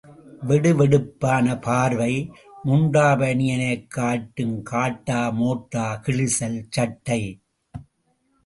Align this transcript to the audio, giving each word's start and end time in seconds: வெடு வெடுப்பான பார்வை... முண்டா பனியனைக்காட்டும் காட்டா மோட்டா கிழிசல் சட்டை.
வெடு 0.49 0.69
வெடுப்பான 0.77 1.45
பார்வை... 1.65 2.13
முண்டா 2.65 3.05
பனியனைக்காட்டும் 3.19 4.57
காட்டா 4.71 5.19
மோட்டா 5.39 5.85
கிழிசல் 6.05 6.59
சட்டை. 6.69 7.21